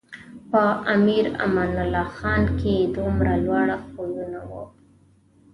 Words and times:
په 0.51 0.61
امیر 0.93 1.25
امان 1.45 1.71
الله 1.83 2.07
خان 2.17 2.43
کې 2.59 2.75
دومره 2.95 3.33
لوړ 3.45 3.67
خویونه 3.89 4.41
و. 4.49 4.51